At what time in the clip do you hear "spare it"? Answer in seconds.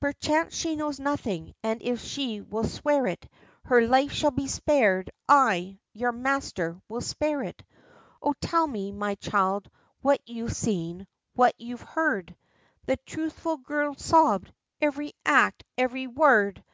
7.02-7.62